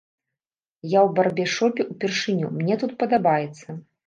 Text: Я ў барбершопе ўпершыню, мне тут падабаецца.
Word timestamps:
Я 0.93 0.99
ў 1.07 1.19
барбершопе 1.19 1.87
ўпершыню, 1.91 2.51
мне 2.57 2.79
тут 2.85 2.97
падабаецца. 3.05 3.79